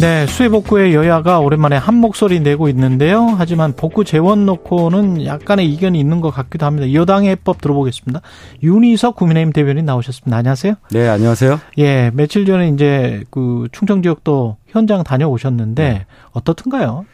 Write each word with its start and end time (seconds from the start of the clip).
네, 0.00 0.28
수해 0.28 0.48
복구에 0.48 0.94
여야가 0.94 1.40
오랜만에 1.40 1.76
한 1.76 1.96
목소리 1.96 2.38
내고 2.38 2.68
있는데요. 2.68 3.34
하지만 3.36 3.72
복구 3.72 4.04
재원 4.04 4.46
놓고는 4.46 5.24
약간의 5.24 5.68
이견이 5.72 5.98
있는 5.98 6.20
것 6.20 6.30
같기도 6.30 6.66
합니다. 6.66 6.92
여당의 6.92 7.30
해법 7.30 7.60
들어보겠습니다. 7.60 8.20
윤희석 8.62 9.16
국민의힘 9.16 9.52
대변인 9.52 9.86
나오셨습니다. 9.86 10.36
안녕하세요. 10.36 10.74
네, 10.92 11.08
안녕하세요. 11.08 11.58
예, 11.78 12.12
며칠 12.14 12.46
전에 12.46 12.68
이제 12.68 13.24
그 13.30 13.66
충청 13.72 14.00
지역도 14.02 14.58
현장 14.68 15.02
다녀오셨는데 15.02 15.82
네. 15.82 16.06
어떻든가요? 16.30 17.04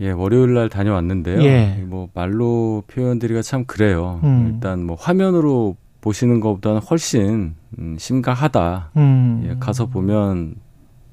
예, 0.00 0.10
월요일 0.10 0.54
날 0.54 0.70
다녀왔는데요. 0.70 1.42
예. 1.42 1.84
뭐 1.86 2.08
말로 2.14 2.82
표현드리기가 2.86 3.42
참 3.42 3.66
그래요. 3.66 4.20
음. 4.24 4.52
일단 4.54 4.82
뭐 4.82 4.96
화면으로 4.98 5.76
보시는 6.00 6.40
것보다는 6.40 6.80
훨씬 6.80 7.56
음, 7.78 7.96
심각하다. 7.98 8.92
음. 8.96 9.46
예, 9.50 9.56
가서 9.60 9.84
보면 9.84 10.54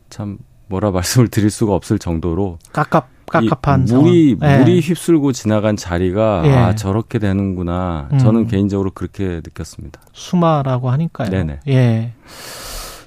참 0.09 0.37
뭐라 0.71 0.91
말씀을 0.91 1.27
드릴 1.27 1.49
수가 1.49 1.75
없을 1.75 1.99
정도로 1.99 2.57
깝깝 2.71 3.09
깝깝한 3.27 3.85
물이 3.85 4.37
예. 4.41 4.57
물이 4.57 4.79
휩쓸고 4.81 5.31
지나간 5.31 5.75
자리가 5.77 6.43
예. 6.45 6.51
아 6.51 6.75
저렇게 6.75 7.19
되는구나. 7.19 8.09
음. 8.11 8.17
저는 8.17 8.47
개인적으로 8.47 8.91
그렇게 8.91 9.41
느꼈습니다. 9.43 10.01
수마라고 10.11 10.89
하니까요. 10.89 11.29
네네. 11.29 11.59
예. 11.69 12.13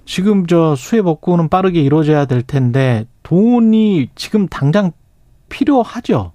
지금 0.06 0.46
저 0.46 0.74
수해 0.76 1.02
복구는 1.02 1.48
빠르게 1.48 1.82
이루어져야 1.82 2.26
될 2.26 2.42
텐데 2.42 3.06
돈이 3.22 4.10
지금 4.14 4.48
당장 4.48 4.92
필요하죠. 5.48 6.32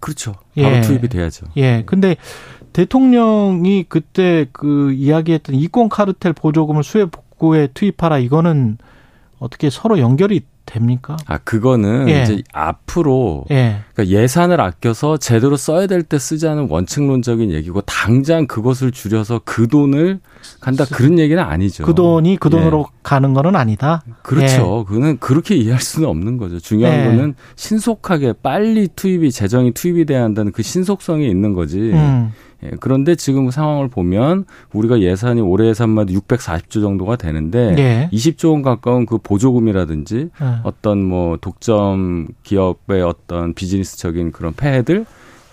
그렇죠. 0.00 0.34
바로 0.56 0.76
예. 0.76 0.80
투입이 0.80 1.08
돼야죠. 1.08 1.46
예. 1.56 1.82
근데 1.86 2.16
대통령이 2.72 3.84
그때 3.88 4.46
그 4.52 4.92
이야기했던 4.92 5.54
이권 5.54 5.88
카르텔 5.88 6.32
보조금을 6.32 6.82
수해 6.82 7.04
복구에 7.06 7.68
투입하라 7.72 8.18
이거는 8.18 8.78
어떻게 9.38 9.70
서로 9.70 9.98
연결이 9.98 10.42
됩니까? 10.66 11.16
아 11.26 11.36
그거는 11.38 12.08
예. 12.08 12.22
이제 12.22 12.42
앞으로 12.52 13.44
예. 13.50 13.80
그러니까 13.92 14.16
예산을 14.18 14.60
아껴서 14.60 15.18
제대로 15.18 15.56
써야 15.56 15.86
될 15.86 16.02
때 16.02 16.18
쓰자는 16.18 16.68
원칙론적인 16.70 17.50
얘기고 17.50 17.82
당장 17.82 18.46
그것을 18.46 18.90
줄여서 18.90 19.42
그 19.44 19.68
돈을 19.68 20.20
간다 20.60 20.84
그런 20.86 21.18
얘기는 21.18 21.42
아니죠. 21.42 21.84
그 21.84 21.94
돈이 21.94 22.38
그 22.38 22.48
돈으로 22.50 22.86
예. 22.88 22.98
가는 23.02 23.34
거는 23.34 23.56
아니다. 23.56 24.02
그렇죠. 24.22 24.86
예. 24.88 24.92
그는 24.94 25.18
그렇게 25.18 25.54
이해할 25.54 25.80
수는 25.80 26.08
없는 26.08 26.38
거죠. 26.38 26.58
중요한 26.58 26.98
예. 26.98 27.04
거는 27.04 27.34
신속하게 27.56 28.34
빨리 28.42 28.88
투입이 28.88 29.32
재정이 29.32 29.72
투입이 29.72 30.06
돼야 30.06 30.22
한다는 30.22 30.52
그 30.52 30.62
신속성이 30.62 31.28
있는 31.28 31.52
거지. 31.52 31.78
음. 31.92 32.32
예, 32.64 32.70
그런데 32.80 33.14
지금 33.14 33.50
상황을 33.50 33.88
보면 33.88 34.44
우리가 34.72 35.00
예산이 35.00 35.40
올해 35.40 35.68
예산마다 35.68 36.12
640조 36.12 36.80
정도가 36.80 37.16
되는데 37.16 37.74
예. 37.78 38.10
20조 38.12 38.52
원 38.52 38.62
가까운 38.62 39.06
그 39.06 39.18
보조금이라든지 39.18 40.30
예. 40.40 40.46
어떤 40.62 41.02
뭐 41.02 41.36
독점 41.40 42.28
기업의 42.42 43.02
어떤 43.02 43.54
비즈니스적인 43.54 44.32
그런 44.32 44.54
폐해들 44.54 45.04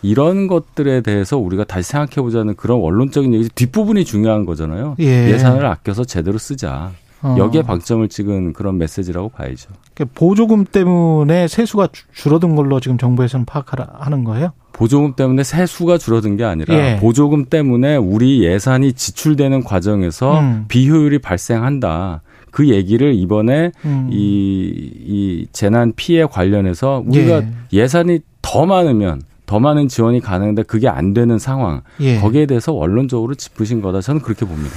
이런 0.03 0.47
것들에 0.47 1.01
대해서 1.01 1.37
우리가 1.37 1.63
다시 1.63 1.91
생각해 1.91 2.23
보자는 2.23 2.55
그런 2.55 2.79
원론적인 2.79 3.33
얘기 3.33 3.49
뒷부분이 3.49 4.03
중요한 4.05 4.45
거잖아요. 4.45 4.95
예. 4.99 5.37
산을 5.37 5.65
아껴서 5.65 6.05
제대로 6.05 6.37
쓰자. 6.37 6.91
어. 7.21 7.35
여기에 7.37 7.63
방점을 7.63 8.07
찍은 8.07 8.53
그런 8.53 8.77
메시지라고 8.77 9.29
봐야죠. 9.29 9.69
그러니까 9.93 10.19
보조금 10.19 10.65
때문에 10.65 11.47
세수가 11.47 11.89
줄어든 12.13 12.55
걸로 12.55 12.79
지금 12.79 12.97
정부에서는 12.97 13.45
파악하는 13.45 14.23
거예요? 14.23 14.53
보조금 14.73 15.13
때문에 15.13 15.43
세수가 15.43 15.97
줄어든 15.97 16.37
게 16.37 16.43
아니라 16.43 16.75
예. 16.75 16.97
보조금 16.99 17.45
때문에 17.45 17.97
우리 17.97 18.43
예산이 18.43 18.93
지출되는 18.93 19.63
과정에서 19.63 20.39
음. 20.39 20.65
비효율이 20.67 21.19
발생한다. 21.19 22.21
그 22.49 22.69
얘기를 22.69 23.13
이번에 23.13 23.71
음. 23.85 24.09
이, 24.11 24.91
이 25.05 25.47
재난 25.51 25.93
피해 25.95 26.25
관련해서 26.25 27.03
우리가 27.05 27.43
예. 27.73 27.87
산이더 27.87 28.65
많으면 28.65 29.21
더 29.45 29.59
많은 29.59 29.87
지원이 29.87 30.21
가능한데 30.21 30.63
그게 30.63 30.87
안 30.87 31.13
되는 31.13 31.37
상황. 31.37 31.81
예. 31.99 32.17
거기에 32.19 32.45
대해서 32.45 32.71
원론적으로 32.73 33.35
짚으신 33.35 33.81
거다. 33.81 34.01
저는 34.01 34.21
그렇게 34.21 34.45
봅니다. 34.45 34.75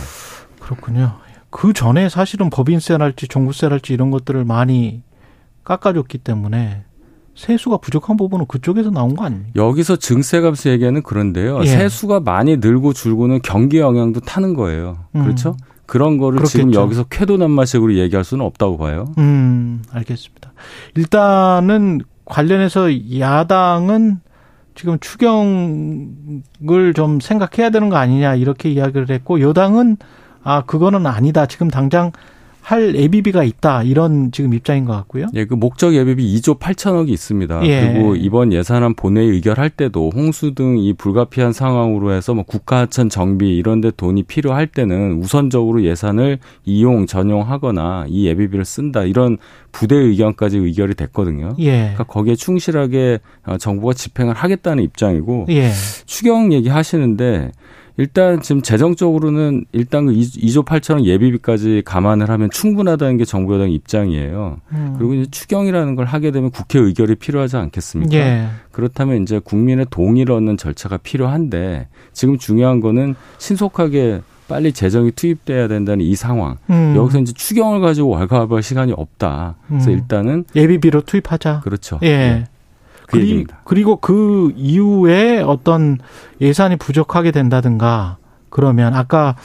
그렇군요. 0.61 1.13
그 1.57 1.73
전에 1.73 2.09
사실은 2.09 2.51
법인세랄지 2.51 3.29
종부세랄지 3.29 3.95
이런 3.95 4.11
것들을 4.11 4.45
많이 4.45 5.03
깎아줬기 5.63 6.19
때문에 6.19 6.83
세수가 7.37 7.77
부족한 7.77 8.17
부분은 8.17 8.47
그쪽에서 8.49 8.91
나온 8.91 9.15
거 9.15 9.25
아닙니까? 9.25 9.53
여기서 9.55 9.95
증세값 9.95 10.67
얘기는 10.67 11.01
그런데요. 11.01 11.61
예. 11.63 11.67
세수가 11.67 12.21
많이 12.21 12.57
늘고 12.57 12.93
줄고는 12.93 13.41
경기 13.45 13.79
영향도 13.79 14.19
타는 14.19 14.55
거예요. 14.55 15.05
음. 15.15 15.23
그렇죠? 15.23 15.57
그런 15.87 16.19
거를 16.19 16.39
그렇겠죠. 16.39 16.59
지금 16.59 16.75
여기서 16.75 17.05
쾌도난마식으로 17.05 17.95
얘기할 17.99 18.25
수는 18.25 18.45
없다고 18.45 18.77
봐요. 18.77 19.15
음, 19.19 19.81
알겠습니다. 19.93 20.53
일단은 20.97 22.01
관련해서 22.25 22.89
야당은 23.21 24.19
지금 24.75 24.99
추경을 24.99 26.95
좀 26.97 27.21
생각해야 27.21 27.71
되는 27.71 27.91
거 27.91 27.97
아니냐 27.97 28.35
이렇게 28.35 28.71
이야기를 28.71 29.09
했고 29.11 29.41
여당은 29.41 29.99
아 30.45 30.63
그거는 30.65 31.07
아니다. 31.07 31.47
지금 31.47 31.69
당장 31.69 32.13
할 32.61 32.95
예비비가 32.95 33.45
있다 33.45 33.83
이런 33.83 34.33
지금 34.33 34.55
입장인 34.55 34.87
것 34.87 34.95
같고요. 34.95 35.27
예, 35.35 35.45
그 35.45 35.53
목적 35.53 35.95
예비비 35.95 36.25
2조 36.41 36.59
8천억이 36.59 37.11
있습니다. 37.11 37.67
예. 37.67 37.93
그리고 37.93 38.17
이번 38.17 38.55
예산안 38.55 38.95
본회의 38.95 39.29
의결할 39.33 39.69
때도 39.69 40.11
홍수 40.15 40.55
등 40.55 40.79
이 40.79 40.95
불가피한 40.95 41.53
상황으로 41.53 42.13
해서 42.13 42.33
뭐 42.33 42.43
국가하천 42.43 43.11
정비 43.11 43.55
이런데 43.59 43.91
돈이 43.91 44.23
필요할 44.23 44.67
때는 44.69 45.21
우선적으로 45.21 45.85
예산을 45.85 46.39
이용 46.65 47.05
전용하거나 47.05 48.07
이 48.09 48.27
예비비를 48.29 48.65
쓴다 48.65 49.03
이런 49.05 49.37
부대 49.71 49.95
의견까지 49.97 50.57
의결이 50.57 50.95
됐거든요. 50.95 51.57
예. 51.59 51.71
그러니까 51.81 52.05
거기에 52.05 52.35
충실하게 52.35 53.19
어, 53.45 53.59
정부가 53.59 53.93
집행을 53.93 54.33
하겠다는 54.33 54.83
입장이고 54.85 55.49
예. 55.51 55.71
추경 56.07 56.51
얘기하시는데 56.55 57.53
일단 57.97 58.41
지금 58.43 58.61
재정적으로는 58.61 59.67
일단 59.73 60.07
그 60.07 60.13
2조 60.13 60.65
8천원 60.65 61.05
예비비까지 61.05 61.83
감안을 61.85 62.29
하면 62.29 62.51
충분하다는 62.51 63.19
게 63.19 63.25
정부 63.25 63.55
여당 63.55 63.71
입장이에요. 63.71 64.59
음. 64.73 64.95
그리고 64.99 65.15
이제 65.15 65.31
추경이라는 65.31 65.95
걸 65.95 66.07
하게 66.07 66.33
되면 66.33 66.51
국회 66.51 66.81
의결이 66.81 67.15
필요하지 67.17 67.57
않겠습니까? 67.57 68.17
예. 68.17 68.49
그렇다면 68.73 69.23
이제 69.23 69.39
국민의 69.39 69.87
동의를 69.91 70.35
얻는 70.35 70.57
절차가 70.57 70.97
필요한데 70.99 71.87
지금 72.13 72.37
중요한 72.39 72.81
거는 72.81 73.15
신속하게 73.39 74.23
빨리 74.49 74.73
재정이 74.73 75.13
투입돼야 75.13 75.69
된다는 75.69 76.05
이 76.05 76.15
상황. 76.17 76.59
음. 76.71 76.95
여기서 76.97 77.21
이제 77.21 77.33
추경을 77.33 77.81
가지고 77.81 78.11
왈가왈부할 78.11 78.63
시간이 78.63 78.93
없다. 78.93 79.57
그래서 79.69 79.91
음. 79.91 79.95
일단은 79.95 80.45
예비비로 80.55 81.03
투입하자. 81.03 81.61
그렇죠. 81.61 81.99
예. 82.03 82.09
네. 82.09 82.45
그 83.15 83.27
그리. 83.27 83.47
그리고 83.65 83.97
그 83.97 84.53
이후에 84.57 85.41
어떤 85.41 85.99
예산이 86.41 86.77
부족하게 86.77 87.31
된다든가 87.31 88.19
그러면 88.51 88.95
아까 88.95 89.37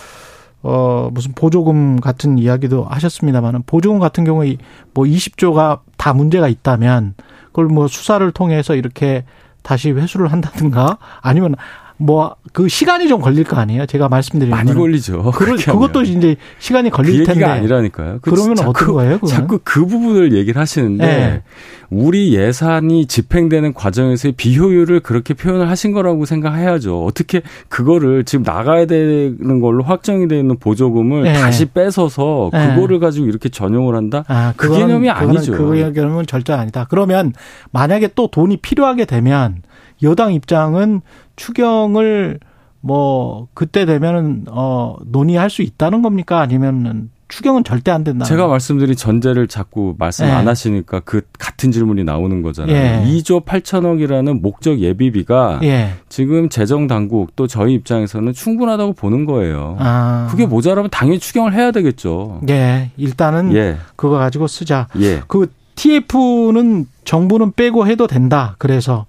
어 0.62 1.10
무슨 1.14 1.32
보조금 1.34 2.00
같은 2.00 2.38
이야기도 2.38 2.84
하셨습니다만은 2.84 3.64
보조금 3.66 4.00
같은 4.00 4.24
경우에 4.26 4.58
뭐 4.94 5.06
20조가 5.06 5.80
다 5.98 6.14
문제가 6.14 6.48
있다면 6.48 7.16
그걸 7.48 7.66
뭐 7.68 7.88
수사를 7.88 8.30
통해서 8.32 8.76
이렇게 8.76 9.24
다시 9.62 9.92
회수를 9.92 10.32
한다든가 10.32 10.98
아니면 11.22 11.56
뭐 12.00 12.36
그 12.52 12.68
시간이 12.68 13.08
좀 13.08 13.22
걸릴 13.22 13.44
거 13.44 13.58
아니에요? 13.58 13.86
제가 13.86 14.10
말씀드린 14.10 14.50
많이. 14.50 14.74
걸리죠. 14.74 15.30
그, 15.36 15.56
그것도 15.56 16.02
이제 16.02 16.36
시간이 16.58 16.90
걸릴 16.90 17.12
그 17.12 17.18
얘기가 17.20 17.34
텐데. 17.34 17.46
아니라니까요. 17.46 18.20
그 18.24 18.32
그러면 18.32 18.56
자꾸, 18.56 18.70
어떤 18.72 18.94
거예요? 18.96 19.14
그거는? 19.20 19.36
자꾸 19.36 19.60
그 19.64 19.86
부분을 19.86 20.34
얘기를 20.34 20.60
하시는데 20.60 21.06
네. 21.06 21.44
우리 21.92 22.36
예산이 22.36 23.06
집행되는 23.06 23.74
과정에서의 23.76 24.32
비효율을 24.32 25.02
그렇게 25.02 25.36
표현을 25.36 25.70
하신 25.70 25.92
거라고 25.92 26.26
생각해야죠. 26.26 27.04
어떻게 27.06 27.42
그거를 27.68 28.24
지금 28.26 28.44
나가야 28.44 28.86
되는 28.88 29.60
걸로 29.60 29.84
확정이 29.84 30.28
되어 30.28 30.40
있는 30.40 30.58
보조금을 30.58 31.24
네. 31.24 31.34
다시 31.34 31.66
뺏어서 31.66 32.50
네. 32.52 32.74
그거를 32.76 33.00
가지고 33.00 33.28
이렇게 33.28 33.50
전용을 33.50 33.96
한다? 33.96 34.24
아, 34.28 34.54
그 34.58 34.70
그거는- 34.70 34.78
개념이 34.88 35.10
아니죠. 35.12 35.52
그 35.52 35.92
개념은 35.94 36.26
절대 36.26 36.54
아니다. 36.54 36.88
그러면 36.90 37.34
만약에 37.72 38.10
또 38.16 38.28
돈이 38.28 38.58
필요하게 38.58 39.06
되면 39.06 39.62
여당 40.04 40.34
입장은 40.34 41.02
추경을 41.36 42.40
뭐 42.82 43.48
그때 43.54 43.86
되면은 43.86 44.46
어 44.50 44.96
논의할 45.06 45.50
수 45.50 45.62
있다는 45.62 46.02
겁니까? 46.02 46.40
아니면은 46.40 47.10
추경은 47.30 47.64
절대 47.64 47.92
안 47.92 48.04
된다. 48.04 48.26
제가 48.26 48.48
말씀드린 48.48 48.96
전제를 48.96 49.48
자꾸 49.48 49.96
말씀 50.00 50.26
네. 50.26 50.32
안 50.32 50.48
하시니까 50.48 51.02
그 51.02 51.22
같은 51.38 51.72
질문이 51.72 52.04
나오는 52.04 52.42
거잖아요. 52.42 52.76
예. 52.76 53.06
2조 53.06 53.46
8천억이라는 53.46 54.42
목적 54.42 54.80
예비비가 54.80 55.60
예. 55.62 55.92
지금 56.10 56.50
재정 56.50 56.88
당국 56.88 57.36
또 57.36 57.46
저희 57.46 57.76
입장에서는 57.76 58.34
충분하다고 58.34 58.94
보는 58.94 59.26
거예요. 59.26 59.78
아. 59.80 60.28
그게 60.32 60.48
모자라면 60.48 60.90
당연히 60.90 61.20
추경을 61.20 61.54
해야 61.54 61.70
되겠죠. 61.72 62.42
예. 62.50 62.90
일단은 62.98 63.54
예, 63.54 63.78
그거 63.96 64.18
가지고 64.18 64.48
쓰자. 64.48 64.88
예. 65.00 65.22
그 65.28 65.52
TF는 65.76 66.88
정부는 67.06 67.54
빼고 67.54 67.86
해도 67.86 68.08
된다. 68.08 68.56
그래서 68.58 69.06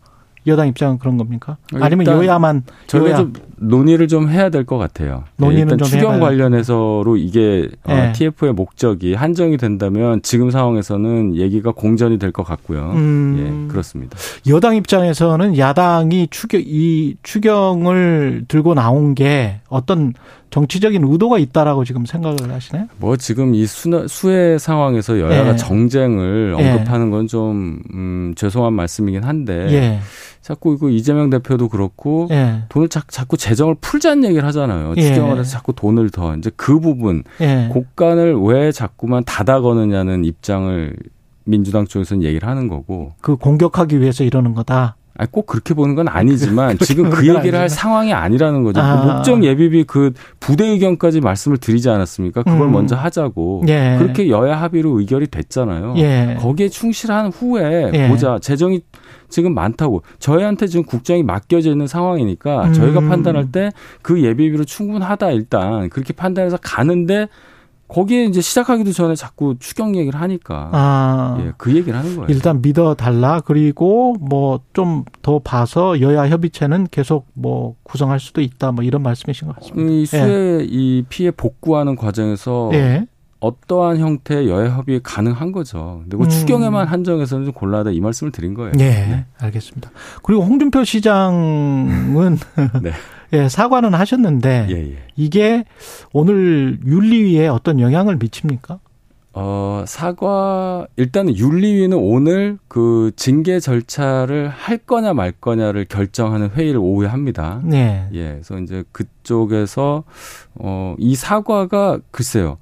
여당 0.46 0.68
입장은 0.68 0.98
그런 0.98 1.16
겁니까? 1.18 1.56
아니면 1.74 2.06
여야만 2.06 2.62
저희가 2.86 3.08
여야. 3.10 3.16
좀 3.18 3.32
논의를 3.56 4.08
좀 4.08 4.30
해야 4.30 4.48
될 4.48 4.64
것 4.64 4.78
같아요. 4.78 5.24
논의는 5.36 5.62
일단 5.64 5.78
좀 5.78 5.88
추경 5.88 6.14
해봐야 6.14 6.30
관련해서로 6.30 7.16
이게 7.18 7.68
네. 7.86 8.08
어, 8.08 8.12
TF의 8.14 8.54
목적이 8.54 9.14
한정이 9.14 9.58
된다면 9.58 10.20
지금 10.22 10.50
상황에서는 10.50 11.36
얘기가 11.36 11.72
공전이 11.72 12.18
될 12.18 12.32
것 12.32 12.42
같고요. 12.44 12.92
음. 12.94 13.66
예, 13.68 13.70
그렇습니다. 13.72 14.16
여당 14.48 14.76
입장에서는 14.76 15.58
야당이 15.58 16.28
추경 16.30 16.62
이 16.64 17.16
추경을 17.22 18.44
들고 18.48 18.74
나온 18.74 19.14
게 19.14 19.60
어떤 19.68 20.14
정치적인 20.50 21.04
의도가 21.04 21.38
있다라고 21.38 21.84
지금 21.84 22.04
생각을 22.06 22.50
하시나요? 22.50 22.86
뭐 22.98 23.16
지금 23.16 23.54
이 23.54 23.66
수, 23.66 24.06
수해 24.08 24.58
상황에서 24.58 25.20
여야가 25.20 25.52
예. 25.52 25.56
정쟁을 25.56 26.56
예. 26.58 26.70
언급하는 26.72 27.10
건좀 27.10 27.80
음, 27.94 28.32
죄송한 28.36 28.72
말씀이긴 28.72 29.22
한데 29.22 29.66
예. 29.70 30.00
자꾸 30.42 30.74
이거 30.74 30.88
이재명 30.88 31.30
대표도 31.30 31.68
그렇고 31.68 32.28
예. 32.30 32.62
돈을 32.68 32.88
자, 32.88 33.02
자꾸 33.08 33.36
재정을 33.36 33.76
풀자는 33.80 34.24
얘기를 34.24 34.44
하잖아요. 34.46 34.94
예. 34.96 35.02
추경을 35.02 35.38
해서 35.38 35.50
자꾸 35.50 35.74
돈을 35.74 36.10
더 36.10 36.34
이제 36.36 36.50
그 36.56 36.80
부분 36.80 37.24
예. 37.40 37.68
곡간을 37.70 38.40
왜 38.42 38.72
자꾸만 38.72 39.22
닫아 39.24 39.60
거느냐는 39.60 40.24
입장을 40.24 40.96
민주당 41.44 41.86
쪽에서는 41.86 42.22
얘기를 42.22 42.48
하는 42.48 42.68
거고 42.68 43.12
그 43.20 43.36
공격하기 43.36 44.00
위해서 44.00 44.24
이러는 44.24 44.54
거다. 44.54 44.96
아니 45.16 45.30
꼭 45.30 45.44
그렇게 45.44 45.74
보는 45.74 45.94
건 45.96 46.08
아니지만 46.08 46.78
지금 46.80 47.10
그 47.10 47.18
얘기를 47.26 47.54
할 47.54 47.62
아니지만. 47.62 47.68
상황이 47.68 48.12
아니라는 48.14 48.62
거죠. 48.62 48.80
아. 48.80 49.00
그 49.02 49.06
목적 49.06 49.44
예비비 49.44 49.84
그 49.84 50.12
부대 50.38 50.66
의견까지 50.66 51.20
말씀을 51.20 51.58
드리지 51.58 51.90
않았습니까? 51.90 52.42
그걸 52.42 52.62
음. 52.62 52.72
먼저 52.72 52.96
하자고 52.96 53.64
예. 53.68 53.96
그렇게 53.98 54.30
여야 54.30 54.58
합의로 54.62 54.98
의결이 54.98 55.26
됐잖아요. 55.26 55.94
예. 55.98 56.38
거기에 56.40 56.70
충실한 56.70 57.26
후에 57.32 57.90
예. 57.92 58.08
보자 58.08 58.38
재정이 58.40 58.80
지금 59.30 59.54
많다고 59.54 60.02
저희한테 60.18 60.66
지금 60.66 60.84
국정이 60.84 61.22
맡겨져 61.22 61.70
있는 61.70 61.86
상황이니까 61.86 62.64
음. 62.66 62.72
저희가 62.72 63.00
판단할 63.00 63.50
때 63.52 63.70
그 64.02 64.22
예비비로 64.22 64.64
충분하다 64.64 65.30
일단 65.30 65.88
그렇게 65.90 66.12
판단해서 66.12 66.58
가는데 66.62 67.28
거기에 67.88 68.24
이제 68.26 68.40
시작하기도 68.40 68.92
전에 68.92 69.16
자꾸 69.16 69.56
추경 69.58 69.96
얘기를 69.96 70.20
하니까 70.20 70.68
아. 70.72 71.36
예, 71.40 71.52
그 71.56 71.74
얘기를 71.74 71.98
하는 71.98 72.14
거예요. 72.14 72.26
일단 72.28 72.62
믿어 72.62 72.94
달라. 72.94 73.40
그리고 73.44 74.14
뭐 74.20 74.60
좀 74.72 75.04
더 75.22 75.40
봐서 75.40 76.00
여야 76.00 76.28
협의체는 76.28 76.86
계속 76.92 77.26
뭐 77.34 77.74
구성할 77.82 78.20
수도 78.20 78.40
있다. 78.42 78.70
뭐 78.72 78.84
이런 78.84 79.02
말씀이신 79.02 79.48
것 79.48 79.56
같습니다. 79.56 79.80
음, 79.82 79.90
이 79.90 80.06
수해 80.06 80.64
이 80.68 81.04
피해 81.08 81.30
복구하는 81.32 81.96
과정에서 81.96 82.70
예. 82.74 83.06
어떠한 83.40 83.98
형태의 83.98 84.48
여야 84.48 84.70
협의 84.70 85.00
가능한 85.02 85.52
거죠. 85.52 86.00
근데 86.02 86.16
그 86.16 86.24
음. 86.24 86.28
추경에만 86.28 86.86
한정해서는 86.86 87.46
좀 87.46 87.54
곤란하다 87.54 87.90
이 87.90 88.00
말씀을 88.00 88.32
드린 88.32 88.54
거예요. 88.54 88.72
예. 88.78 88.84
네. 88.84 89.26
알겠습니다. 89.38 89.90
그리고 90.22 90.42
홍준표 90.42 90.84
시장은 90.84 92.38
네. 92.82 92.92
예, 93.32 93.48
사과는 93.48 93.94
하셨는데 93.94 94.66
예, 94.70 94.74
예. 94.74 94.98
이게 95.16 95.64
오늘 96.12 96.78
윤리위에 96.84 97.48
어떤 97.48 97.80
영향을 97.80 98.16
미칩니까? 98.16 98.80
어, 99.32 99.84
사과, 99.86 100.88
일단은 100.96 101.36
윤리위는 101.36 101.96
오늘 101.96 102.58
그 102.66 103.12
징계 103.14 103.60
절차를 103.60 104.48
할 104.48 104.78
거냐 104.78 105.14
말 105.14 105.30
거냐를 105.30 105.84
결정하는 105.84 106.50
회의를 106.50 106.80
오후에 106.80 107.06
합니다. 107.06 107.60
네. 107.64 108.08
예, 108.12 108.32
그래서 108.32 108.58
이제 108.58 108.82
그쪽에서, 108.90 110.02
어, 110.56 110.96
이 110.98 111.14
사과가 111.14 112.00
글쎄요. 112.10 112.58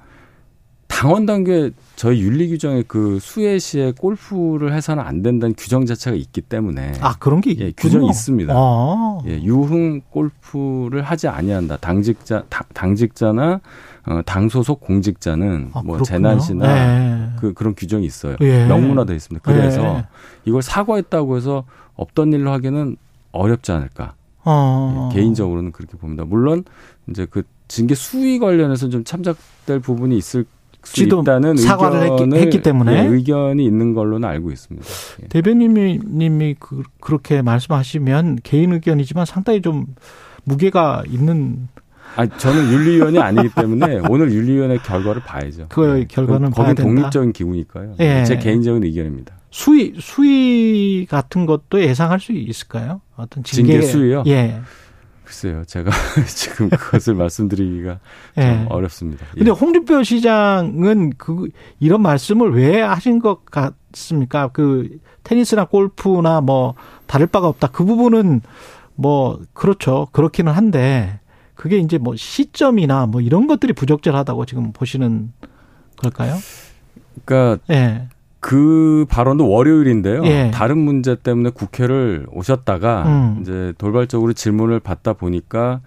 당원 0.89 1.27
단계 1.27 1.71
저희 1.95 2.21
윤리 2.23 2.49
규정에 2.49 2.83
그 2.87 3.19
수혜 3.21 3.59
시에 3.59 3.93
골프를 3.93 4.73
해서는 4.73 5.03
안 5.03 5.23
된다는 5.23 5.55
규정 5.57 5.87
자체가 5.87 6.17
있기 6.17 6.41
때문에 6.41 6.95
아 7.01 7.15
그런 7.19 7.41
게 7.41 7.55
예. 7.59 7.71
규정이 7.71 8.09
있습니다. 8.09 8.53
아. 8.57 9.21
예, 9.27 9.41
유흥 9.43 10.01
골프를 10.11 11.03
하지 11.03 11.29
아니한다. 11.29 11.77
당직자 11.77 12.45
당, 12.49 12.65
당직자나 12.75 13.61
어, 14.07 14.23
당 14.25 14.49
소속 14.49 14.81
공직자는 14.81 15.71
아, 15.75 15.83
뭐. 15.85 16.03
재난시나 16.03 16.67
예. 16.67 17.31
그 17.39 17.53
그런 17.53 17.75
규정이 17.77 18.05
있어요. 18.05 18.37
예. 18.41 18.67
명문화돼 18.67 19.15
있습니다. 19.15 19.43
그래서 19.49 19.99
예. 19.99 20.05
이걸 20.47 20.63
사과했다고 20.63 21.37
해서 21.37 21.65
없던 21.95 22.33
일로 22.33 22.51
하기는 22.53 22.97
어렵지 23.33 23.71
않을까. 23.71 24.15
어. 24.45 25.11
예, 25.13 25.17
개인적으로는 25.17 25.73
그렇게 25.73 25.97
봅니다. 25.97 26.25
물론 26.25 26.65
이제 27.09 27.27
그 27.31 27.43
징계 27.69 27.95
수위 27.95 28.39
관련해서 28.39 28.89
좀 28.89 29.05
참작될 29.05 29.81
부분이 29.81 30.17
있을 30.17 30.43
수 30.43 30.58
지도 30.83 31.21
있다는 31.23 31.57
사과를 31.57 32.01
했기- 32.03 32.13
의견을 32.13 32.39
했기 32.39 32.63
때문에. 32.63 32.93
예, 33.05 33.07
의견이 33.07 33.65
있는 33.65 33.95
걸로는 33.95 34.29
알고 34.29 34.51
있습니다. 34.51 34.87
예. 35.23 35.29
대변인님이 35.29 36.01
님이 36.07 36.55
그, 36.59 36.83
그렇게 37.01 37.43
말씀하시면 37.43 38.39
개인 38.43 38.73
의견이지만 38.73 39.27
상당히 39.27 39.61
좀 39.63 39.87
무게가 40.45 41.03
있는 41.09 41.69
아, 42.17 42.27
저는 42.27 42.73
윤리위원이 42.73 43.19
아니기 43.19 43.49
때문에 43.55 44.01
오늘 44.09 44.33
윤리위원회 44.33 44.79
결과를 44.79 45.23
봐야죠. 45.23 45.67
그 45.69 46.01
예. 46.01 46.05
결과는 46.07 46.51
된다. 46.75 46.83
독립적인 46.83 47.33
기구니까요. 47.33 47.95
예. 48.01 48.25
제 48.25 48.39
개인적인 48.39 48.83
의견입니다. 48.83 49.35
수위 49.51 49.95
수위 49.99 51.07
같은 51.09 51.47
것도 51.47 51.81
예상할 51.83 52.21
수 52.21 52.33
있을까요? 52.33 53.01
어떤 53.17 53.43
징계, 53.45 53.73
징계 53.73 53.87
수위요? 53.87 54.23
예. 54.27 54.61
글쎄요, 55.39 55.65
제가 55.67 55.91
지금 56.27 56.69
그것을 56.69 57.15
말씀드리기가 57.15 58.01
좀 58.35 58.43
예. 58.43 58.67
어렵습니다. 58.69 59.25
예. 59.37 59.39
근데 59.39 59.53
홍준표 59.53 60.03
시장은 60.03 61.13
그 61.17 61.49
이런 61.79 62.03
말씀을 62.03 62.55
왜 62.55 62.81
하신 62.81 63.21
것 63.21 63.45
같습니까? 63.47 64.49
그 64.49 64.99
테니스나 65.23 65.67
골프나 65.67 66.41
뭐 66.41 66.75
다를 67.07 67.29
바가 67.29 67.47
없다. 67.47 67.69
그 67.69 67.85
부분은 67.85 68.41
뭐 68.97 69.41
그렇죠. 69.53 70.09
그렇기는 70.11 70.53
한데 70.53 71.21
그게 71.55 71.79
이제 71.79 71.99
뭐 71.99 72.17
시점이나 72.17 73.07
뭐 73.07 73.21
이런 73.21 73.47
것들이 73.47 73.73
부적절하다고 73.75 74.45
지금 74.45 74.73
보시는 74.73 75.33
걸까요? 75.97 76.37
그러니까 77.25 77.63
예. 77.71 78.09
그 78.49 79.05
발언도 79.11 79.47
월요일인데요. 79.47 80.25
예. 80.25 80.51
다른 80.55 80.79
문제 80.79 81.15
때문에 81.15 81.51
국회를 81.51 82.27
오셨다가 82.33 83.03
음. 83.03 83.39
이제 83.43 83.75
돌발적으로 83.77 84.33
질문을 84.33 84.81
받다 84.81 85.13
보니까 85.13 85.83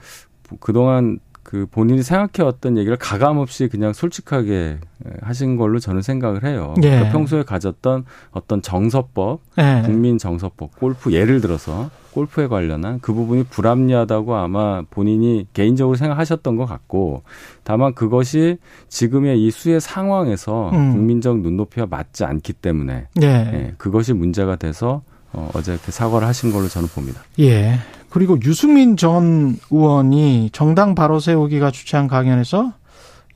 그동안 0.60 1.18
그 1.52 1.66
본인이 1.70 2.02
생각해왔던 2.02 2.78
얘기를 2.78 2.96
가감 2.96 3.38
없이 3.38 3.68
그냥 3.68 3.92
솔직하게 3.92 4.78
하신 5.22 5.58
걸로 5.58 5.80
저는 5.80 6.02
생각을 6.02 6.46
해요. 6.46 6.74
예. 6.78 6.90
그러니까 6.92 7.12
평소에 7.12 7.44
가졌던 7.44 8.06
어떤 8.32 8.62
정서법, 8.62 9.42
예. 9.58 9.82
국민 9.84 10.18
정서법, 10.18 10.80
골프 10.80 11.12
예를 11.12 11.42
들어서 11.42 11.90
골프에 12.14 12.48
관련한 12.48 13.00
그 13.02 13.12
부분이 13.12 13.44
불합리하다고 13.50 14.34
아마 14.34 14.84
본인이 14.90 15.46
개인적으로 15.52 15.98
생각하셨던 15.98 16.56
것 16.56 16.66
같고 16.68 17.24
다만 17.66 17.96
그것이 17.96 18.58
지금의 18.88 19.46
이 19.46 19.52
수의 19.52 19.82
상황에서 19.82 20.70
음. 20.70 20.94
국민적 20.94 21.42
눈높이와 21.42 21.86
맞지 21.90 22.24
않기 22.24 22.54
때문에 22.54 23.08
예. 23.22 23.28
예, 23.28 23.74
그것이 23.78 24.14
문제가 24.14 24.56
돼서 24.56 25.02
어, 25.34 25.52
어제 25.54 25.74
이렇게 25.74 25.92
사과를 25.92 26.26
하신 26.26 26.54
걸로 26.54 26.70
저는 26.70 26.88
봅니다. 26.88 27.24
예. 27.40 27.78
그리고 28.12 28.38
유승민 28.44 28.98
전 28.98 29.58
의원이 29.72 30.50
정당 30.52 30.96
바로 30.96 31.20
세우기가 31.22 31.72
주최한 31.72 32.08
강연에서 32.08 32.74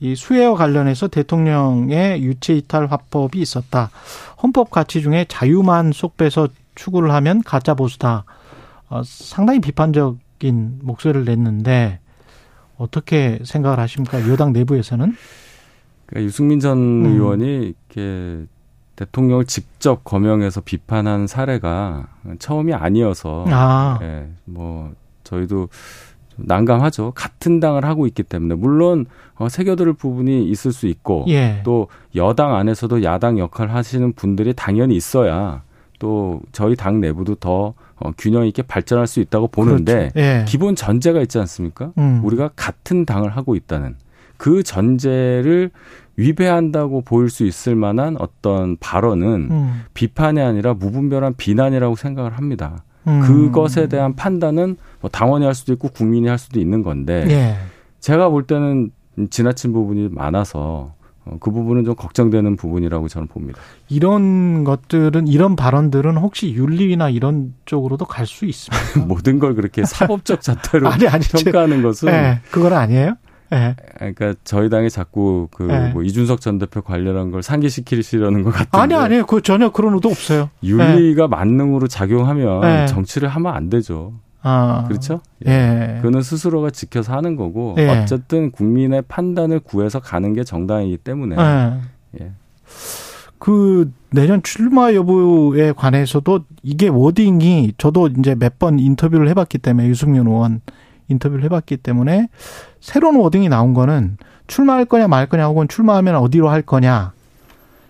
이 0.00 0.14
수혜와 0.14 0.54
관련해서 0.54 1.08
대통령의 1.08 2.22
유체 2.22 2.54
이탈 2.54 2.86
화법이 2.86 3.40
있었다. 3.40 3.90
헌법 4.42 4.70
가치 4.70 5.00
중에 5.00 5.24
자유만 5.28 5.92
쏙 5.92 6.18
빼서 6.18 6.48
추구를 6.74 7.10
하면 7.12 7.42
가짜 7.42 7.72
보수다. 7.72 8.24
어, 8.90 9.00
상당히 9.02 9.60
비판적인 9.60 10.80
목소리를 10.82 11.24
냈는데 11.24 11.98
어떻게 12.76 13.38
생각을 13.42 13.80
하십니까? 13.80 14.28
여당 14.28 14.52
내부에서는? 14.52 15.16
그러니까 16.04 16.26
유승민 16.26 16.60
전 16.60 16.76
음. 16.76 17.06
의원이 17.06 17.74
이렇게 17.88 18.44
대통령을 18.96 19.44
직접 19.44 20.04
거명해서 20.04 20.62
비판한 20.62 21.26
사례가 21.26 22.08
처음이 22.38 22.72
아니어서 22.72 23.44
아, 23.48 23.98
예, 24.02 24.28
뭐 24.44 24.92
저희도 25.24 25.68
좀 26.36 26.44
난감하죠. 26.46 27.12
같은 27.14 27.60
당을 27.60 27.84
하고 27.84 28.06
있기 28.06 28.22
때문에 28.22 28.54
물론 28.54 29.06
어, 29.36 29.48
새겨들 29.48 29.92
부분이 29.94 30.48
있을 30.50 30.72
수 30.72 30.86
있고 30.86 31.24
예. 31.28 31.60
또 31.64 31.88
여당 32.14 32.54
안에서도 32.54 33.02
야당 33.02 33.38
역할 33.38 33.70
하시는 33.70 34.12
분들이 34.12 34.54
당연히 34.54 34.96
있어야 34.96 35.62
또 35.98 36.40
저희 36.52 36.76
당 36.76 37.00
내부도 37.00 37.34
더 37.34 37.74
어, 37.98 38.10
균형 38.18 38.46
있게 38.46 38.62
발전할 38.62 39.06
수 39.06 39.20
있다고 39.20 39.48
보는데 39.48 40.10
그렇죠. 40.12 40.20
예. 40.20 40.44
기본 40.46 40.74
전제가 40.74 41.20
있지 41.22 41.38
않습니까? 41.38 41.92
음. 41.98 42.20
우리가 42.24 42.50
같은 42.56 43.04
당을 43.04 43.30
하고 43.30 43.56
있다는 43.56 43.96
그 44.36 44.62
전제를 44.62 45.70
위배한다고 46.16 47.02
보일 47.02 47.30
수 47.30 47.44
있을 47.44 47.74
만한 47.74 48.16
어떤 48.18 48.76
발언은 48.78 49.48
음. 49.50 49.82
비판이 49.94 50.40
아니라 50.40 50.74
무분별한 50.74 51.34
비난이라고 51.36 51.96
생각을 51.96 52.36
합니다. 52.36 52.84
음. 53.06 53.20
그것에 53.20 53.88
대한 53.88 54.16
판단은 54.16 54.76
뭐 55.00 55.10
당원이 55.10 55.44
할 55.44 55.54
수도 55.54 55.72
있고 55.74 55.88
국민이 55.88 56.28
할 56.28 56.38
수도 56.38 56.58
있는 56.58 56.82
건데 56.82 57.24
예. 57.28 57.56
제가 58.00 58.28
볼 58.30 58.44
때는 58.46 58.90
지나친 59.30 59.72
부분이 59.72 60.08
많아서 60.10 60.94
어, 61.24 61.36
그 61.40 61.50
부분은 61.50 61.84
좀 61.84 61.94
걱정되는 61.94 62.56
부분이라고 62.56 63.08
저는 63.08 63.28
봅니다. 63.28 63.58
이런 63.88 64.64
것들은 64.64 65.26
이런 65.28 65.56
발언들은 65.56 66.16
혹시 66.16 66.52
윤리나 66.52 67.10
이런 67.10 67.54
쪽으로도 67.64 68.04
갈 68.04 68.26
수 68.26 68.44
있습니까? 68.46 69.00
모든 69.06 69.38
걸 69.38 69.54
그렇게 69.54 69.84
사법적 69.84 70.40
잣대로 70.42 70.88
아니, 70.88 71.06
아니, 71.08 71.24
평가하는 71.24 71.82
것은 71.82 72.06
네, 72.10 72.40
그건 72.50 72.72
아니에요. 72.72 73.16
네. 73.50 73.76
그러니까 73.96 74.34
저희 74.44 74.68
당이 74.68 74.90
자꾸 74.90 75.48
그 75.52 75.62
네. 75.64 75.90
뭐 75.92 76.02
이준석 76.02 76.40
전 76.40 76.58
대표 76.58 76.82
관련한 76.82 77.30
걸 77.30 77.42
상기시키시려는 77.42 78.42
것 78.42 78.50
같은데 78.50 78.78
아니 78.78 78.94
아니에요. 78.94 79.26
그 79.26 79.40
전혀 79.42 79.70
그런 79.70 79.94
의도 79.94 80.08
없어요. 80.08 80.50
윤리가 80.62 81.28
만능으로 81.28 81.88
작용하면 81.88 82.60
네. 82.60 82.86
정치를 82.86 83.28
하면 83.28 83.54
안 83.54 83.70
되죠. 83.70 84.14
아, 84.42 84.84
그렇죠? 84.86 85.20
예. 85.46 85.98
그는 86.02 86.22
스스로가 86.22 86.70
지켜서 86.70 87.12
하는 87.14 87.34
거고 87.34 87.74
예. 87.78 87.88
어쨌든 87.88 88.52
국민의 88.52 89.02
판단을 89.08 89.58
구해서 89.60 89.98
가는 89.98 90.32
게 90.34 90.44
정당이기 90.44 90.98
때문에 90.98 91.36
예. 91.36 91.80
예. 92.20 92.30
그 93.38 93.92
내년 94.10 94.42
출마 94.42 94.94
여부에 94.94 95.72
관해서도 95.72 96.40
이게 96.62 96.88
워딩이 96.88 97.74
저도 97.78 98.08
이제 98.18 98.34
몇 98.34 98.58
번 98.58 98.78
인터뷰를 98.78 99.28
해봤기 99.28 99.58
때문에 99.58 99.88
유승민 99.88 100.26
의원 100.26 100.60
인터뷰를 101.08 101.44
해봤기 101.44 101.78
때문에 101.78 102.28
새로운 102.80 103.16
워딩이 103.16 103.48
나온 103.48 103.74
거는 103.74 104.16
출마할 104.46 104.84
거냐 104.84 105.08
말 105.08 105.26
거냐 105.26 105.46
혹은 105.46 105.68
출마하면 105.68 106.16
어디로 106.16 106.48
할 106.48 106.62
거냐 106.62 107.12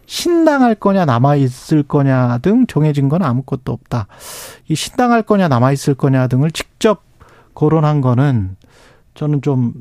신당할 0.06 0.76
거냐 0.76 1.04
남아 1.04 1.36
있을 1.36 1.82
거냐 1.82 2.38
등 2.38 2.66
정해진 2.66 3.08
건 3.08 3.22
아무것도 3.22 3.72
없다. 3.72 4.06
이 4.68 4.74
신당할 4.74 5.22
거냐 5.22 5.48
남아 5.48 5.72
있을 5.72 5.94
거냐 5.94 6.28
등을 6.28 6.52
직접 6.52 7.02
거론한 7.54 8.00
거는 8.00 8.56
저는 9.14 9.42
좀 9.42 9.72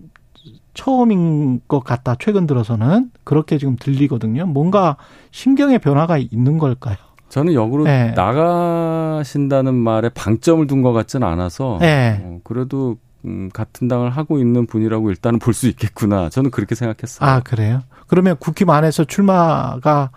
처음인 0.73 1.61
것 1.67 1.83
같다. 1.83 2.15
최근 2.19 2.47
들어서는 2.47 3.11
그렇게 3.23 3.57
지금 3.57 3.77
들리거든요. 3.79 4.45
뭔가 4.45 4.97
신경의 5.31 5.79
변화가 5.79 6.17
있는 6.17 6.57
걸까요? 6.57 6.97
저는 7.29 7.53
역으로 7.53 7.83
네. 7.85 8.11
나가신다는 8.11 9.73
말에 9.73 10.09
방점을 10.09 10.65
둔 10.67 10.81
것 10.81 10.93
같지는 10.93 11.27
않아서 11.27 11.77
네. 11.81 12.21
어, 12.23 12.39
그래도 12.43 12.97
음, 13.25 13.49
같은 13.53 13.87
당을 13.87 14.09
하고 14.11 14.39
있는 14.39 14.65
분이라고 14.67 15.09
일단은 15.09 15.39
볼 15.39 15.53
수 15.53 15.67
있겠구나. 15.67 16.29
저는 16.29 16.51
그렇게 16.51 16.75
생각했어요. 16.75 17.29
아 17.29 17.39
그래요? 17.39 17.81
그러면 18.07 18.35
국힘 18.39 18.69
안에서 18.69 19.03
출마가 19.05 20.11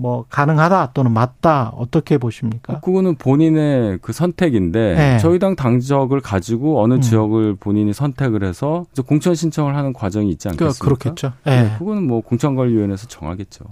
뭐 0.00 0.24
가능하다 0.30 0.92
또는 0.94 1.12
맞다 1.12 1.70
어떻게 1.70 2.18
보십니까? 2.18 2.78
그거는 2.78 3.16
본인의 3.16 3.98
그 4.00 4.12
선택인데 4.12 4.94
네. 4.94 5.18
저희 5.18 5.40
당 5.40 5.56
당적을 5.56 6.20
가지고 6.20 6.80
어느 6.80 6.94
음. 6.94 7.00
지역을 7.00 7.56
본인이 7.56 7.92
선택을 7.92 8.44
해서 8.44 8.84
공천 9.08 9.34
신청을 9.34 9.74
하는 9.76 9.92
과정이 9.92 10.30
있지 10.30 10.46
그 10.46 10.52
않겠습니까? 10.52 10.84
그렇겠죠. 10.84 11.32
예. 11.48 11.50
네, 11.62 11.74
그거는 11.80 12.06
뭐 12.06 12.20
공천관리위원회에서 12.20 13.08
정하겠죠. 13.08 13.64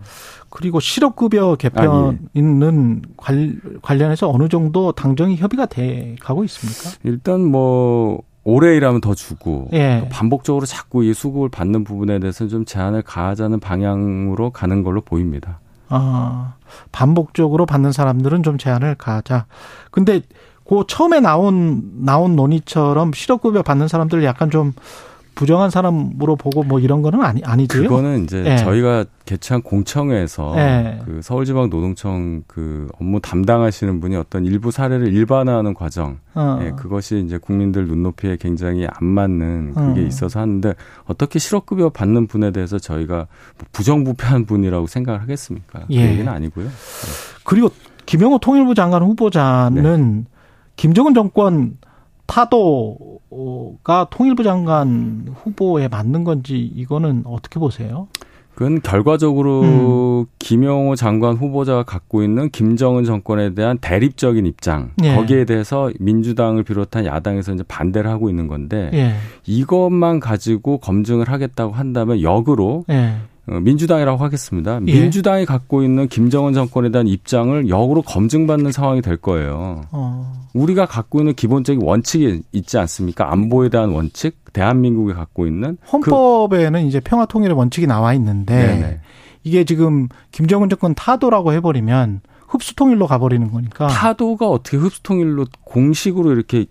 그리고 0.50 0.80
실업급여 0.80 1.54
개편 1.54 2.28
있는 2.34 3.02
관- 3.16 3.60
관련해서 3.82 4.28
어느 4.28 4.48
정도 4.48 4.90
당정이 4.90 5.36
협의가 5.36 5.66
돼 5.66 6.16
가고 6.20 6.42
있습니까? 6.42 6.98
일단 7.04 7.44
뭐 7.44 8.20
올해 8.48 8.76
일하면 8.76 9.00
더 9.00 9.12
주고 9.12 9.68
예. 9.72 10.08
반복적으로 10.08 10.66
자꾸 10.66 11.02
이 11.04 11.12
수급을 11.12 11.48
받는 11.48 11.82
부분에 11.82 12.20
대해서는 12.20 12.48
좀 12.48 12.64
제한을 12.64 13.02
가하자는 13.02 13.58
방향으로 13.58 14.50
가는 14.50 14.84
걸로 14.84 15.00
보입니다. 15.00 15.58
아, 15.88 16.54
반복적으로 16.92 17.66
받는 17.66 17.90
사람들은 17.90 18.44
좀 18.44 18.56
제한을 18.56 18.94
가자. 18.94 19.46
근데 19.90 20.20
그 20.64 20.84
처음에 20.86 21.18
나온 21.18 22.04
나온 22.04 22.36
논의처럼 22.36 23.12
실업급여 23.12 23.62
받는 23.62 23.88
사람들을 23.88 24.22
약간 24.22 24.48
좀 24.52 24.72
부정한 25.36 25.68
사람으로 25.68 26.34
보고 26.34 26.64
뭐 26.64 26.80
이런 26.80 27.02
거는 27.02 27.22
아니 27.22 27.42
아니지요? 27.44 27.82
그거는 27.82 28.24
이제 28.24 28.42
예. 28.44 28.56
저희가 28.56 29.04
개최한 29.26 29.60
공청회에서 29.62 30.54
예. 30.56 31.00
그 31.04 31.20
서울지방노동청 31.22 32.44
그 32.46 32.88
업무 32.98 33.20
담당하시는 33.20 34.00
분이 34.00 34.16
어떤 34.16 34.46
일부 34.46 34.70
사례를 34.70 35.12
일반화하는 35.12 35.74
과정, 35.74 36.18
어. 36.34 36.58
예, 36.62 36.70
그것이 36.70 37.22
이제 37.26 37.36
국민들 37.36 37.86
눈높이에 37.86 38.38
굉장히 38.40 38.86
안 38.90 39.06
맞는 39.06 39.74
그게 39.74 40.00
음. 40.00 40.06
있어서 40.06 40.40
하는데 40.40 40.74
어떻게 41.04 41.38
실업급여 41.38 41.90
받는 41.90 42.28
분에 42.28 42.50
대해서 42.50 42.78
저희가 42.78 43.14
뭐 43.14 43.66
부정부패한 43.72 44.46
분이라고 44.46 44.86
생각을 44.86 45.20
하겠습니까? 45.20 45.80
그 45.80 45.94
예. 45.94 46.12
얘기는 46.12 46.32
아니고요. 46.32 46.68
그리고 47.44 47.68
김영호 48.06 48.38
통일부 48.38 48.74
장관 48.74 49.02
후보자는 49.02 50.14
네. 50.14 50.24
김정은 50.76 51.12
정권 51.12 51.76
타도가 52.26 54.08
통일부 54.10 54.42
장관 54.42 55.26
후보에 55.34 55.88
맞는 55.88 56.24
건지 56.24 56.58
이거는 56.58 57.22
어떻게 57.26 57.58
보세요? 57.60 58.08
그건 58.56 58.80
결과적으로 58.80 59.60
음. 59.60 60.26
김영호 60.38 60.96
장관 60.96 61.36
후보자가 61.36 61.82
갖고 61.82 62.22
있는 62.22 62.48
김정은 62.48 63.04
정권에 63.04 63.52
대한 63.52 63.76
대립적인 63.76 64.46
입장 64.46 64.92
예. 65.04 65.14
거기에 65.14 65.44
대해서 65.44 65.90
민주당을 66.00 66.62
비롯한 66.62 67.04
야당에서 67.04 67.52
이제 67.52 67.62
반대를 67.68 68.10
하고 68.10 68.30
있는 68.30 68.48
건데 68.48 68.90
예. 68.94 69.16
이것만 69.44 70.20
가지고 70.20 70.78
검증을 70.78 71.28
하겠다고 71.30 71.74
한다면 71.74 72.22
역으로 72.22 72.86
예. 72.88 73.16
어, 73.48 73.60
민주당이라고 73.60 74.22
하겠습니다. 74.22 74.80
예. 74.86 75.00
민주당이 75.00 75.44
갖고 75.46 75.82
있는 75.82 76.08
김정은 76.08 76.52
정권에 76.52 76.90
대한 76.90 77.06
입장을 77.06 77.68
역으로 77.68 78.02
검증받는 78.02 78.72
상황이 78.72 79.00
될 79.02 79.16
거예요. 79.16 79.82
어. 79.92 80.32
우리가 80.52 80.86
갖고 80.86 81.20
있는 81.20 81.34
기본적인 81.34 81.82
원칙이 81.82 82.42
있지 82.52 82.78
않습니까? 82.78 83.30
안보에 83.30 83.68
대한 83.68 83.90
원칙, 83.90 84.36
대한민국이 84.52 85.12
갖고 85.12 85.46
있는 85.46 85.76
그 86.02 86.10
헌법에는 86.10 86.86
이제 86.86 86.98
평화 87.00 87.26
통일의 87.26 87.56
원칙이 87.56 87.86
나와 87.86 88.14
있는데 88.14 88.54
네네. 88.54 89.00
이게 89.44 89.64
지금 89.64 90.08
김정은 90.32 90.68
정권 90.68 90.94
타도라고 90.94 91.52
해버리면 91.52 92.22
흡수 92.48 92.74
통일로 92.74 93.06
가버리는 93.06 93.50
거니까. 93.50 93.88
타도가 93.88 94.48
어떻게 94.48 94.76
흡수통일로 94.76 95.46
공식으로 95.64 96.32
이렇게 96.32 96.66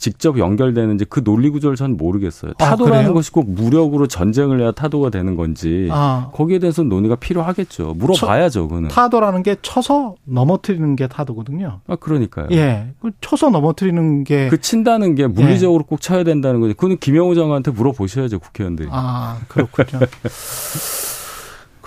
직접 0.00 0.38
연결되는지 0.38 1.04
그 1.04 1.22
논리 1.22 1.50
구조를 1.50 1.76
전 1.76 1.96
모르겠어요. 1.98 2.52
아, 2.58 2.64
타도라는 2.70 3.02
그래요? 3.02 3.14
것이 3.14 3.30
꼭 3.30 3.50
무력으로 3.50 4.06
전쟁을 4.06 4.60
해야 4.60 4.72
타도가 4.72 5.10
되는 5.10 5.36
건지 5.36 5.88
아, 5.92 6.30
거기에 6.32 6.58
대해서 6.58 6.82
논의가 6.82 7.16
필요하겠죠. 7.16 7.94
물어봐야죠, 7.98 8.66
그거는. 8.68 8.88
타도라는 8.88 9.42
게 9.42 9.56
쳐서 9.60 10.14
넘어뜨리는 10.24 10.96
게 10.96 11.06
타도거든요. 11.06 11.80
아, 11.86 11.96
그러니까요. 11.96 12.48
예, 12.50 12.88
그 13.00 13.10
쳐서 13.20 13.50
넘어뜨리는 13.50 14.24
게 14.24 14.48
그 14.50 14.60
친다는 14.60 15.14
게 15.14 15.26
물리적으로 15.26 15.84
꼭 15.84 16.00
쳐야 16.00 16.24
된다는 16.24 16.60
거지. 16.60 16.72
그거는 16.74 16.96
김영호 16.98 17.34
장관한테 17.34 17.70
물어보셔야죠, 17.70 18.38
국회의원들이. 18.38 18.88
아, 18.90 19.38
그렇군요. 19.48 20.00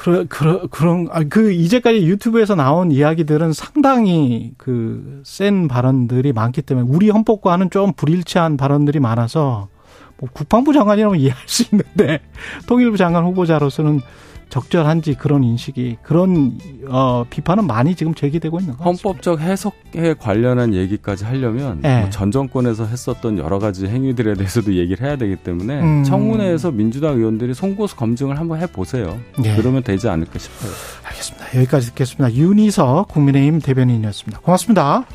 그러, 0.03 0.25
그러, 0.27 0.67
그런, 0.67 1.07
아, 1.11 1.23
그, 1.23 1.53
이제까지 1.53 2.05
유튜브에서 2.05 2.55
나온 2.55 2.91
이야기들은 2.91 3.53
상당히 3.53 4.51
그, 4.57 5.21
센 5.23 5.69
발언들이 5.69 6.33
많기 6.33 6.61
때문에 6.61 6.85
우리 6.89 7.09
헌법과는 7.09 7.69
좀 7.69 7.93
불일치한 7.93 8.57
발언들이 8.57 8.99
많아서 8.99 9.69
뭐 10.17 10.29
국방부 10.33 10.73
장관이라면 10.73 11.17
이해할 11.17 11.41
수 11.45 11.63
있는데 11.71 12.19
통일부 12.67 12.97
장관 12.97 13.23
후보자로서는 13.23 14.01
적절한지 14.49 15.15
그런 15.15 15.43
인식이 15.43 15.97
그런 16.03 16.57
어 16.87 17.25
비판은 17.29 17.65
많이 17.67 17.95
지금 17.95 18.13
제기되고 18.13 18.59
있는 18.59 18.73
것 18.77 18.83
같습니다. 18.83 19.01
헌법적 19.09 19.39
해석에 19.41 20.15
관련한 20.19 20.73
얘기까지 20.73 21.25
하려면 21.25 21.79
네. 21.81 21.99
뭐 22.01 22.09
전 22.09 22.31
정권에서 22.31 22.85
했었던 22.85 23.37
여러 23.39 23.59
가지 23.59 23.87
행위들에 23.87 24.35
대해서도 24.35 24.73
얘기를 24.75 25.05
해야 25.05 25.15
되기 25.15 25.35
때문에 25.35 25.81
음. 25.81 26.03
청문회에서 26.03 26.71
민주당 26.71 27.17
의원들이 27.17 27.53
송고수 27.53 27.95
검증을 27.95 28.37
한번 28.39 28.59
해보세요. 28.59 29.17
예. 29.43 29.55
그러면 29.55 29.83
되지 29.83 30.07
않을까 30.09 30.37
싶어요. 30.39 30.71
알겠습니다. 31.03 31.47
여기까지 31.57 31.87
듣겠습니다. 31.87 32.33
윤희석 32.35 33.07
국민의힘 33.07 33.59
대변인이었습니다. 33.61 34.39
고맙습니다. 34.41 35.05